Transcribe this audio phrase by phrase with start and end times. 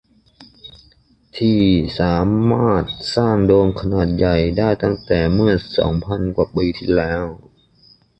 [1.37, 1.61] ที่
[1.99, 2.17] สา
[2.51, 2.83] มารถ
[3.15, 7.23] สร้างโดมขนาดใหญ่ได้ตั้งแต่เมื่อ สอง พันกว่าปีที่แล้ว